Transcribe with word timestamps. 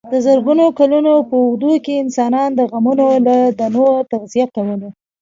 د 0.13 0.13
زرګونو 0.25 0.65
کلونو 0.79 1.13
په 1.29 1.35
اوږدو 1.43 1.71
کې 1.83 1.93
انسانانو 2.03 2.55
د 2.59 2.61
غنمو 2.71 2.93
له 3.27 3.35
دانو 3.59 3.85
تغذیه 4.11 4.45
کوله. 4.55 4.89